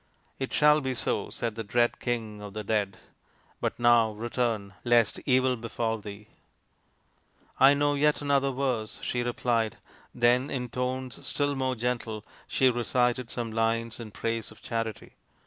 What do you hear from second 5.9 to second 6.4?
thee.""